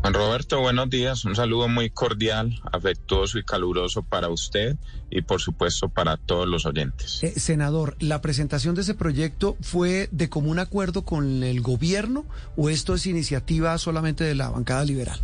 [0.00, 1.26] Juan Roberto, buenos días.
[1.26, 4.76] Un saludo muy cordial, afectuoso y caluroso para usted
[5.10, 7.22] y por supuesto para todos los oyentes.
[7.22, 12.24] Eh, senador, ¿la presentación de ese proyecto fue de común acuerdo con el gobierno
[12.56, 15.20] o esto es iniciativa solamente de la bancada liberal?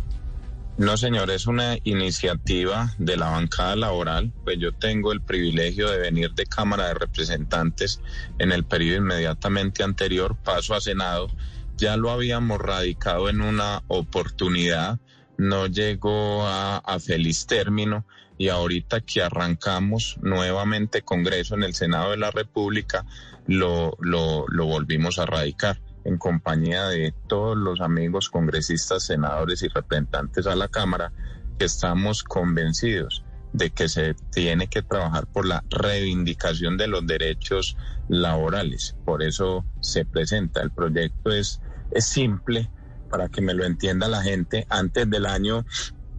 [0.77, 5.97] No, señor, es una iniciativa de la bancada laboral, pues yo tengo el privilegio de
[5.97, 7.99] venir de Cámara de Representantes
[8.37, 11.29] en el periodo inmediatamente anterior, paso a Senado
[11.77, 14.99] ya lo habíamos radicado en una oportunidad,
[15.37, 18.05] no llegó a, feliz término
[18.39, 23.05] y ahorita que arrancamos nuevamente Congreso en el Senado de la República,
[23.45, 29.67] lo, lo, lo volvimos a radicar en compañía de todos los amigos congresistas, senadores y
[29.67, 31.11] representantes a la Cámara,
[31.59, 37.77] que estamos convencidos de que se tiene que trabajar por la reivindicación de los derechos
[38.07, 38.95] laborales.
[39.05, 40.61] Por eso se presenta.
[40.61, 42.69] El proyecto es es simple
[43.09, 44.65] para que me lo entienda la gente.
[44.69, 45.65] Antes del año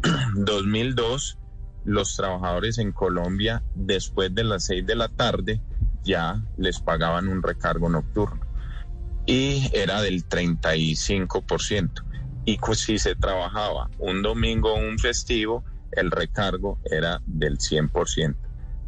[0.35, 1.39] 2002,
[1.85, 5.61] los trabajadores en Colombia, después de las seis de la tarde,
[6.05, 8.49] ya les pagaban un recargo nocturno
[9.29, 12.03] y era del 35%.
[12.47, 18.35] Y si se trabajaba un domingo o un festivo, el recargo era del 100%.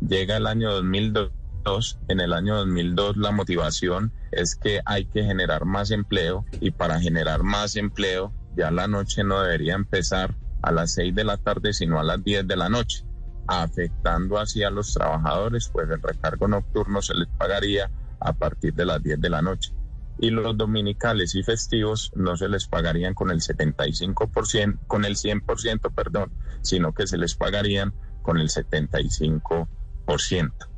[0.01, 5.65] Llega el año 2002 en el año 2002 la motivación es que hay que generar
[5.65, 10.93] más empleo y para generar más empleo ya la noche no debería empezar a las
[10.95, 13.05] 6 de la tarde sino a las 10 de la noche,
[13.47, 17.91] afectando así a los trabajadores, pues el recargo nocturno se les pagaría
[18.21, 19.73] a partir de las 10 de la noche.
[20.19, 25.95] Y los dominicales y festivos no se les pagarían con el 75%, con el 100%,
[25.95, 30.70] perdón, sino que se les pagarían con el 75%.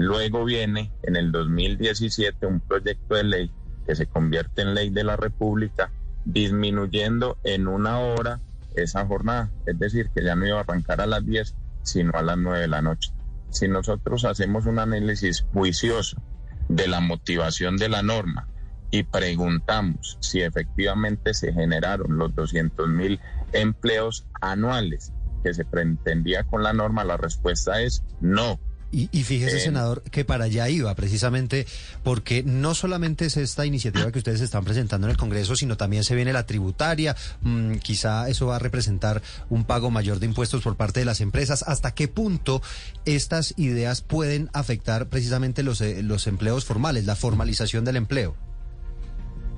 [0.00, 3.50] Luego viene en el 2017 un proyecto de ley
[3.84, 5.90] que se convierte en ley de la República,
[6.24, 8.40] disminuyendo en una hora
[8.76, 9.50] esa jornada.
[9.66, 12.60] Es decir, que ya no iba a arrancar a las 10, sino a las 9
[12.60, 13.10] de la noche.
[13.50, 16.22] Si nosotros hacemos un análisis juicioso
[16.68, 18.46] de la motivación de la norma
[18.92, 23.18] y preguntamos si efectivamente se generaron los 200 mil
[23.52, 28.60] empleos anuales que se pretendía con la norma, la respuesta es no.
[28.90, 31.66] Y, fíjese, senador, que para allá iba precisamente
[32.02, 36.04] porque no solamente es esta iniciativa que ustedes están presentando en el Congreso, sino también
[36.04, 37.14] se viene la tributaria.
[37.42, 41.20] Mm, quizá eso va a representar un pago mayor de impuestos por parte de las
[41.20, 41.64] empresas.
[41.66, 42.62] ¿Hasta qué punto
[43.04, 48.36] estas ideas pueden afectar precisamente los, eh, los empleos formales, la formalización del empleo?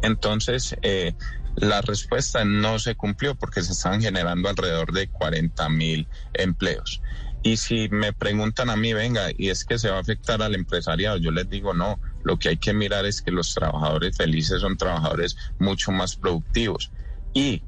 [0.02, 1.14] Entonces, eh,
[1.56, 7.00] la respuesta no se cumplió porque se están generando alrededor de 40 mil empleos.
[7.42, 10.54] Y si me preguntan a mí, venga, y es que se va a afectar al
[10.54, 14.60] empresariado, yo les digo no, lo que hay que mirar es que los trabajadores felices
[14.60, 16.92] son trabajadores mucho más productivos.
[17.32, 17.62] Y,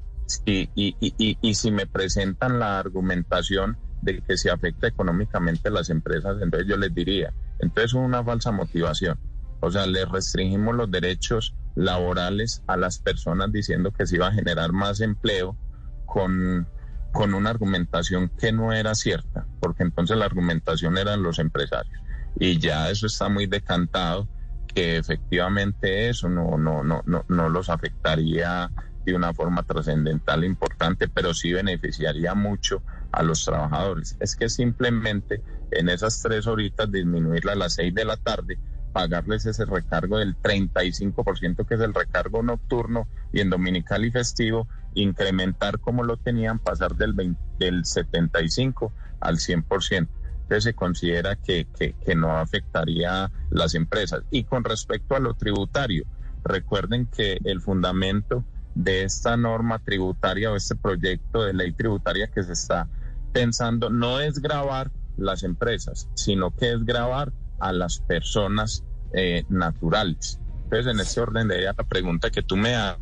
[0.44, 5.72] y, y, y, y si me presentan la argumentación de que se afecta económicamente a
[5.72, 9.18] las empresas, entonces yo les diría, entonces es una falsa motivación.
[9.60, 14.32] O sea, les restringimos los derechos laborales a las personas diciendo que se iba a
[14.32, 15.56] generar más empleo
[16.04, 16.66] con
[17.12, 22.00] con una argumentación que no era cierta, porque entonces la argumentación eran los empresarios.
[22.38, 24.28] Y ya eso está muy decantado,
[24.74, 28.70] que efectivamente eso no, no, no, no, no los afectaría
[29.04, 34.16] de una forma trascendental importante, pero sí beneficiaría mucho a los trabajadores.
[34.20, 38.58] Es que simplemente en esas tres horitas disminuirla a las seis de la tarde
[38.92, 44.68] pagarles ese recargo del 35% que es el recargo nocturno y en dominical y festivo
[44.94, 50.08] incrementar como lo tenían, pasar del, del 75 al 100%.
[50.42, 54.22] Entonces se considera que, que, que no afectaría las empresas.
[54.30, 56.04] Y con respecto a lo tributario,
[56.44, 58.44] recuerden que el fundamento
[58.74, 62.88] de esta norma tributaria o este proyecto de ley tributaria que se está
[63.32, 70.38] pensando no es grabar las empresas, sino que es grabar a las personas eh, naturales.
[70.64, 73.01] Entonces, en este orden de idea, la pregunta que tú me haces,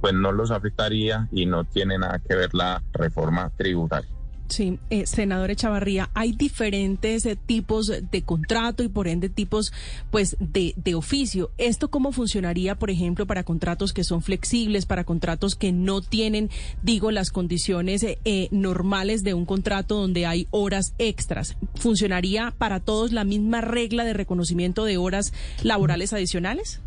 [0.00, 4.10] pues no los afectaría y no tiene nada que ver la reforma tributaria.
[4.46, 9.72] Sí, eh, senador Echavarría, hay diferentes eh, tipos de contrato y por ende tipos
[10.10, 11.50] pues de, de oficio.
[11.56, 16.50] ¿Esto cómo funcionaría, por ejemplo, para contratos que son flexibles, para contratos que no tienen,
[16.82, 21.56] digo, las condiciones eh, eh, normales de un contrato donde hay horas extras?
[21.74, 25.32] ¿Funcionaría para todos la misma regla de reconocimiento de horas
[25.62, 26.82] laborales adicionales?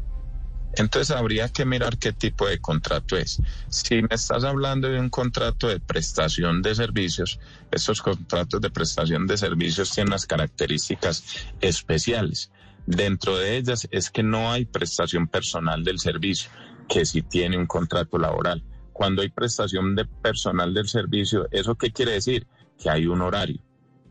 [0.78, 3.42] Entonces habría que mirar qué tipo de contrato es.
[3.68, 7.40] Si me estás hablando de un contrato de prestación de servicios,
[7.72, 11.24] estos contratos de prestación de servicios tienen unas características
[11.62, 12.52] especiales.
[12.86, 16.52] Dentro de ellas es que no hay prestación personal del servicio,
[16.88, 18.64] que sí tiene un contrato laboral.
[18.94, 22.46] Cuando hay prestación de personal del servicio, ¿eso qué quiere decir?
[22.78, 23.60] Que hay un horario.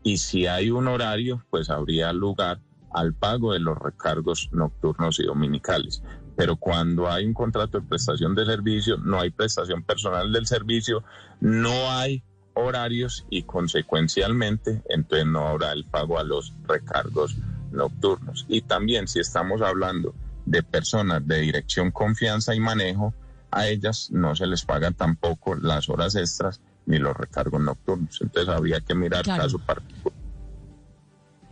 [0.03, 2.59] Y si hay un horario, pues habría lugar
[2.93, 6.03] al pago de los recargos nocturnos y dominicales
[6.37, 11.03] pero cuando hay un contrato de prestación de servicio, no hay prestación personal del servicio,
[11.41, 12.23] no hay
[12.53, 17.35] horarios y consecuencialmente entonces no habrá el pago a los recargos
[17.71, 18.45] nocturnos.
[18.47, 20.13] Y también si estamos hablando
[20.45, 23.15] de personas de dirección, confianza y manejo,
[23.49, 28.19] a ellas no se les pagan tampoco las horas extras ni los recargos nocturnos.
[28.21, 30.16] Entonces habría que mirar caso particular.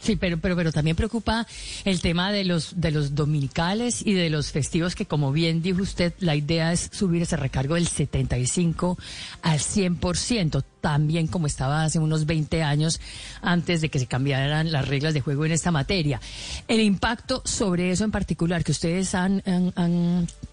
[0.05, 1.47] Sí, pero, pero, pero también preocupa
[1.83, 5.81] el tema de los, de los dominicales y de los festivos que, como bien dijo
[5.81, 8.99] usted, la idea es subir ese recargo del 75
[9.41, 13.01] al 100% también como estaba hace unos 20 años
[13.41, 16.21] antes de que se cambiaran las reglas de juego en esta materia.
[16.67, 19.41] El impacto sobre eso en particular que ustedes han,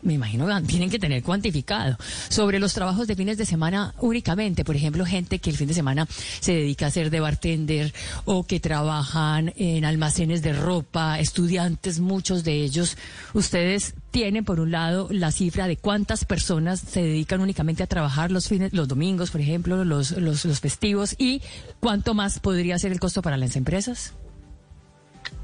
[0.01, 1.99] me imagino, tienen que tener cuantificado
[2.31, 5.75] sobre los trabajos de fines de semana únicamente, por ejemplo, gente que el fin de
[5.75, 6.09] semana
[6.41, 7.93] se dedica a ser de bartender
[8.25, 12.97] o que trabajan en almacenes de ropa, estudiantes, muchos de ellos,
[13.35, 18.31] ustedes tienen por un lado la cifra de cuántas personas se dedican únicamente a trabajar
[18.31, 21.43] los fines, los domingos, por ejemplo, los, los, los festivos y
[21.81, 24.13] cuánto más podría ser el costo para las empresas?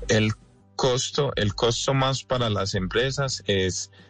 [0.09, 0.35] El
[0.77, 3.91] costo, el costo más para las empresas es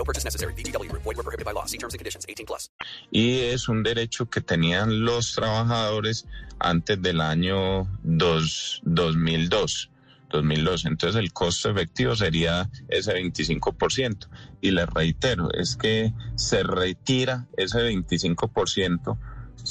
[0.00, 0.54] No purchase necessary.
[0.54, 1.66] Void were prohibited by law.
[1.66, 2.24] See terms and conditions.
[2.26, 2.70] 18 plus.
[3.10, 6.26] Y es un derecho que tenían los trabajadores
[6.58, 9.90] antes del año dos, 2002.
[10.30, 10.86] 2002.
[10.86, 14.28] Entonces el costo efectivo sería ese 25%.
[14.62, 19.18] Y les reitero, es que se retira ese 25%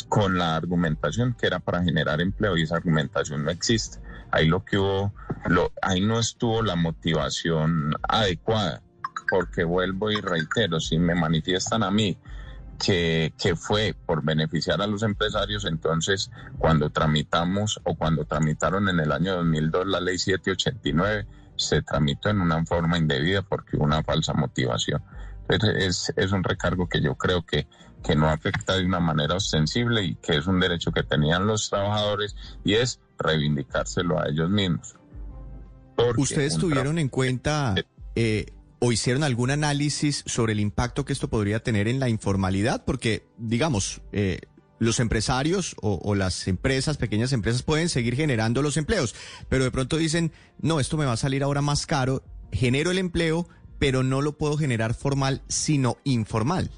[0.10, 3.98] con la argumentación que era para generar empleo y esa argumentación no existe.
[4.30, 5.12] Ahí lo que hubo,
[5.48, 8.84] lo, ahí no estuvo la motivación adecuada,
[9.30, 12.18] porque vuelvo y reitero, si me manifiestan a mí
[12.84, 19.00] que, que, fue por beneficiar a los empresarios, entonces cuando tramitamos o cuando tramitaron en
[19.00, 21.28] el año 2002 la ley 789,
[21.58, 25.04] se tramitó en una forma indebida porque hubo una falsa motivación.
[25.50, 27.68] Entonces es, es un recargo que yo creo que,
[28.04, 31.70] que no afecta de una manera ostensible y que es un derecho que tenían los
[31.70, 34.96] trabajadores y es reivindicárselo a ellos mismos.
[36.18, 37.76] ¿Ustedes tuvieron en cuenta...
[38.16, 38.46] Eh,
[38.80, 42.83] o hicieron algún análisis sobre el impacto que esto podría tener en la informalidad?
[42.86, 44.40] Porque, digamos, eh,
[44.80, 49.14] los empresarios o, o, las empresas, pequeñas empresas, pueden seguir generando los empleos,
[49.50, 50.31] pero de pronto dicen,
[50.62, 54.38] no, esto me va a salir ahora más caro, genero el empleo, pero no lo
[54.38, 56.71] puedo generar formal, sino informal.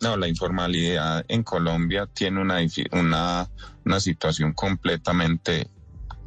[0.00, 2.58] No, la informalidad en Colombia tiene una,
[2.92, 3.50] una,
[3.84, 5.68] una situación completamente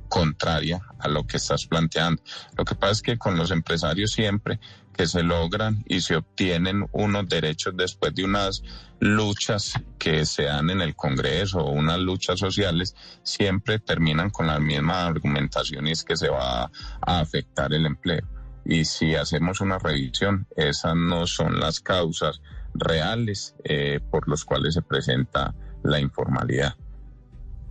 [0.09, 2.21] contraria a lo que estás planteando.
[2.57, 4.59] Lo que pasa es que con los empresarios siempre
[4.99, 8.63] que se logran y se obtienen unos derechos después de unas
[8.99, 14.59] luchas que se dan en el Congreso o unas luchas sociales, siempre terminan con la
[14.59, 18.27] misma argumentación y es que se va a afectar el empleo.
[18.65, 22.41] Y si hacemos una revisión, esas no son las causas
[22.73, 26.75] reales eh, por los cuales se presenta la informalidad.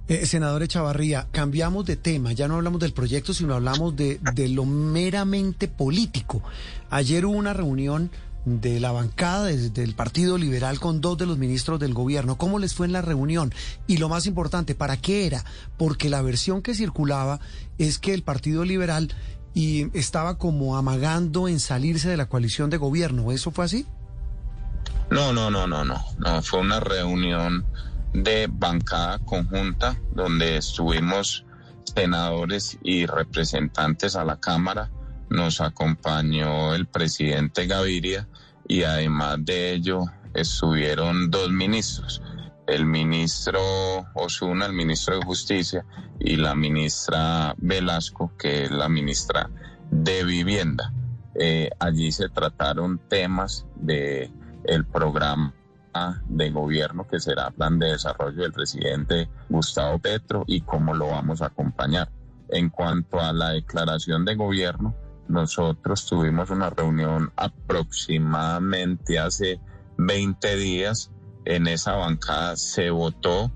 [0.08, 4.48] Eh, senador Echavarría, cambiamos de tema, ya no hablamos del proyecto, sino hablamos de, de
[4.48, 6.42] lo meramente político.
[6.88, 8.10] Ayer hubo una reunión
[8.46, 12.38] de la bancada del Partido Liberal con dos de los ministros del gobierno.
[12.38, 13.52] ¿Cómo les fue en la reunión?
[13.86, 15.44] Y lo más importante, ¿para qué era?
[15.76, 17.40] Porque la versión que circulaba
[17.76, 19.12] es que el Partido Liberal
[19.52, 23.32] y estaba como amagando en salirse de la coalición de gobierno.
[23.32, 23.86] ¿Eso fue así?
[25.10, 26.02] No, no, no, no, no.
[26.18, 27.66] No, fue una reunión
[28.12, 31.44] de bancada conjunta donde estuvimos
[31.84, 34.90] senadores y representantes a la Cámara.
[35.30, 38.28] Nos acompañó el presidente Gaviria
[38.66, 42.22] y además de ello estuvieron dos ministros,
[42.66, 43.60] el ministro
[44.14, 45.84] Osuna, el ministro de Justicia,
[46.20, 49.50] y la ministra Velasco, que es la ministra
[49.90, 50.92] de Vivienda.
[51.34, 54.30] Eh, allí se trataron temas de
[54.64, 55.54] el programa
[56.28, 61.42] de gobierno que será plan de desarrollo del presidente Gustavo Petro y cómo lo vamos
[61.42, 62.10] a acompañar.
[62.48, 64.94] En cuanto a la declaración de gobierno,
[65.28, 69.60] nosotros tuvimos una reunión aproximadamente hace
[69.98, 71.10] 20 días.
[71.44, 73.52] En esa bancada se votó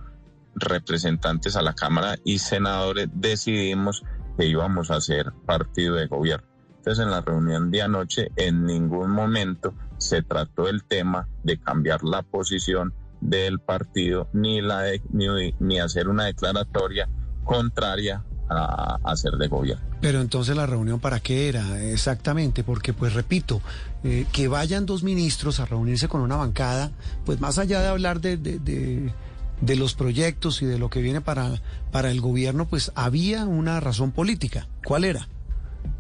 [0.54, 4.04] representantes a la Cámara y senadores decidimos
[4.36, 6.51] que íbamos a ser partido de gobierno.
[6.82, 12.02] Entonces en la reunión de anoche en ningún momento se trató el tema de cambiar
[12.02, 17.08] la posición del partido ni, la ni, hacer una declaratoria
[17.44, 19.84] contraria a, hacer de gobierno.
[20.00, 23.62] Pero entonces la reunión para qué era exactamente, porque pues repito,
[24.02, 26.90] eh, que vayan dos ministros a reunirse con una bancada,
[27.24, 31.20] pues más allá de hablar de, de, de, los proyectos y de lo que viene
[31.20, 31.62] para,
[31.92, 34.66] para el gobierno, pues había una razón política.
[34.84, 35.28] ¿Cuál era?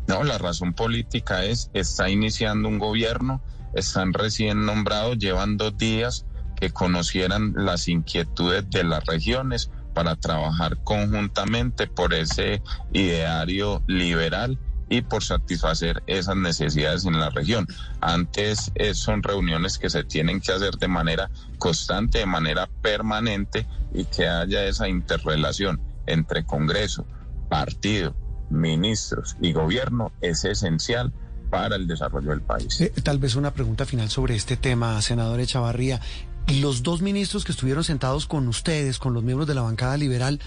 [0.06, 3.42] No, la razón política es, está iniciando un gobierno,
[3.74, 10.78] están recién nombrados, llevan dos días que conocieran las inquietudes de las regiones para trabajar
[10.84, 12.62] conjuntamente por ese
[12.92, 14.58] ideario liberal
[14.88, 17.66] y por satisfacer esas necesidades en la región.
[18.00, 23.66] Antes eh, son reuniones que se tienen que hacer de manera constante, de manera permanente
[23.94, 27.06] y que haya esa interrelación entre Congreso,
[27.48, 28.14] partido,
[28.52, 31.12] ministros y gobierno es esencial
[31.50, 32.80] para el desarrollo del país.
[32.80, 36.00] Eh, tal vez una pregunta final sobre este tema, senador Echavarría.
[36.48, 40.40] Los dos ministros que estuvieron sentados con ustedes, con los miembros de la bancada liberal,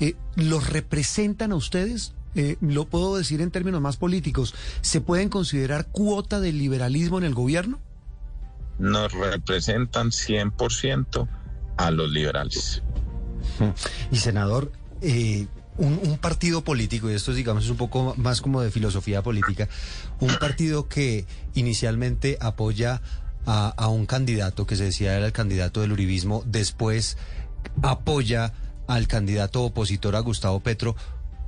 [0.00, 2.14] eh, ¿los representan a ustedes?
[2.34, 7.24] Eh, lo puedo decir en términos más políticos, ¿se pueden considerar cuota del liberalismo en
[7.24, 7.78] el gobierno?
[8.78, 11.28] Nos representan 100%
[11.76, 12.82] a los liberales.
[14.10, 15.46] Y senador, eh,
[15.76, 19.68] un, partido político, y esto digamos es un poco más como de filosofía política,
[20.20, 23.02] un partido que inicialmente apoya
[23.46, 27.16] a, un candidato que se decía era el candidato del uribismo, después
[27.82, 28.52] apoya
[28.86, 30.96] al candidato opositor a Gustavo Petro.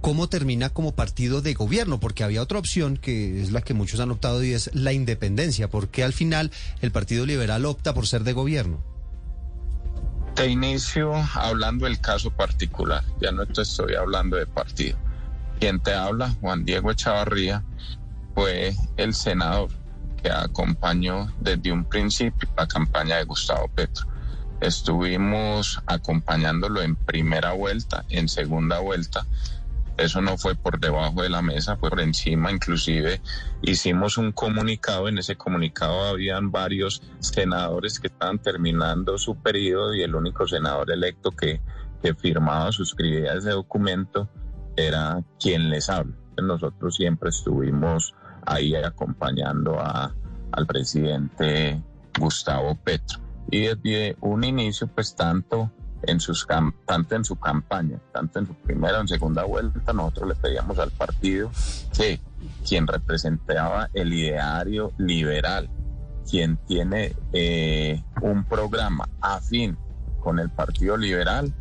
[0.02, 1.98] ¿Cómo termina como partido de gobierno?
[1.98, 5.68] Porque había otra opción que es la que muchos han optado y es la independencia.
[5.68, 8.95] ¿Por qué al final el Partido Liberal opta por ser de gobierno?
[10.36, 14.98] Te inicio hablando del caso particular, ya no estoy hablando de partido.
[15.58, 17.64] Quien te habla, Juan Diego Echavarría,
[18.34, 19.70] fue el senador
[20.22, 24.06] que acompañó desde un principio la campaña de Gustavo Petro.
[24.60, 29.24] Estuvimos acompañándolo en primera vuelta, en segunda vuelta,
[29.96, 32.50] eso no fue por debajo de la mesa, fue por encima.
[32.50, 33.20] Inclusive
[33.62, 35.08] hicimos un comunicado.
[35.08, 40.90] En ese comunicado habían varios senadores que estaban terminando su periodo y el único senador
[40.90, 41.60] electo que,
[42.02, 44.28] que firmaba, suscribía ese documento
[44.76, 46.14] era quien les habla.
[46.36, 50.14] Nosotros siempre estuvimos ahí acompañando a,
[50.52, 51.82] al presidente
[52.18, 53.20] Gustavo Petro.
[53.50, 55.70] Y desde un inicio, pues tanto
[56.02, 56.46] en sus
[56.86, 60.78] tanto en su campaña, tanto en su primera o en segunda vuelta, nosotros le pedíamos
[60.78, 61.50] al partido
[61.96, 62.20] que
[62.66, 65.68] quien representaba el ideario liberal,
[66.28, 69.76] quien tiene eh, un programa afín
[70.20, 71.54] con el Partido Liberal,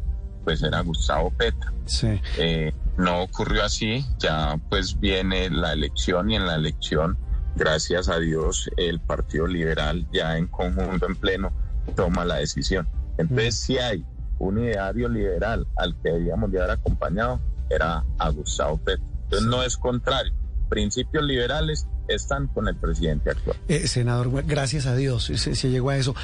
[0.43, 1.71] pues era Gustavo Petro.
[2.37, 7.17] Eh, no ocurrió así, ya pues viene la elección y en la elección,
[7.55, 11.51] gracias a Dios, el Partido Liberal ya en conjunto, en pleno,
[11.95, 12.87] toma la decisión.
[13.17, 14.05] Entonces, si hay
[14.39, 17.39] un ideario liberal al que debíamos de haber acompañado
[17.69, 19.05] era a Gustavo Petro.
[19.23, 20.33] Entonces no es contrario.
[20.69, 23.57] Principios liberales están con el presidente actual.
[23.67, 26.15] Eh, senador, gracias a Dios se, llegó a eso.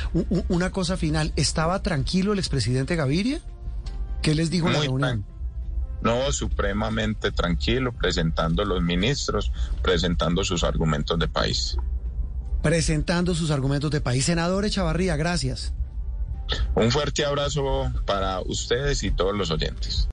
[0.50, 3.40] una cosa final, ¿estaba tranquilo el expresidente Gaviria?
[4.22, 5.26] ¿Qué les dijo en la reunión?
[6.02, 9.52] No, supremamente tranquilo, presentando los ministros,
[9.84, 11.78] presentando sus argumentos de país.
[12.64, 14.26] Presentando sus argumentos de país.
[14.26, 15.74] Senador Echavarría, gracias.
[16.76, 20.10] Un fuerte abrazo para ustedes y todos los oyentes.